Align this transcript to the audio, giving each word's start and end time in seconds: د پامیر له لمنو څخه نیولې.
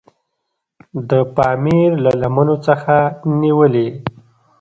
د 1.09 1.11
پامیر 1.35 1.89
له 2.05 2.11
لمنو 2.21 2.55
څخه 2.67 2.95
نیولې. 3.41 3.87